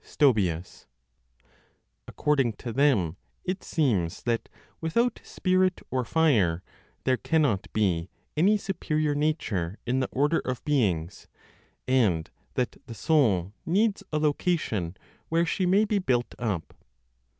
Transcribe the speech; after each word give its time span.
According 2.07 2.53
to 2.53 2.73
them, 2.73 3.17
it 3.43 3.63
seems 3.63 4.23
that, 4.23 4.49
without 4.81 5.19
spirit 5.23 5.79
or 5.91 6.03
fire, 6.03 6.63
there 7.03 7.17
cannot 7.17 7.71
be 7.71 8.09
any 8.35 8.57
superior 8.57 9.13
nature 9.13 9.77
in 9.85 9.99
the 9.99 10.09
order 10.11 10.39
of 10.39 10.65
beings, 10.65 11.27
and 11.87 12.31
that 12.55 12.77
the 12.87 12.95
soul 12.95 13.53
needs 13.63 14.01
a 14.11 14.17
location 14.17 14.97
where 15.29 15.45
she 15.45 15.67
may 15.67 15.85
be 15.85 15.99
built 15.99 16.33
up. 16.39 16.73